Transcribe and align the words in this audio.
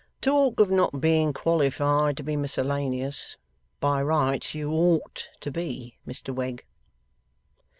Talk 0.19 0.59
of 0.59 0.71
not 0.71 0.99
being 0.99 1.31
qualified 1.31 2.17
to 2.17 2.23
be 2.23 2.35
miscellaneous! 2.35 3.37
By 3.79 4.01
rights 4.01 4.55
you 4.55 4.73
OUGHT 4.75 5.29
to 5.41 5.51
be, 5.51 5.99
Mr 6.07 6.33
Wegg. 6.33 6.65